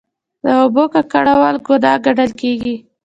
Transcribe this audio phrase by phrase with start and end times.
[0.43, 2.75] د اوبو ککړول ګناه ګڼل کیږي.